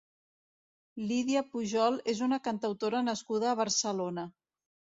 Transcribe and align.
Lídia 1.11 1.43
Pujol 1.51 1.99
és 2.15 2.23
una 2.29 2.41
cantautora 2.49 3.05
nascuda 3.13 3.53
a 3.53 3.57
Barcelona. 3.63 4.29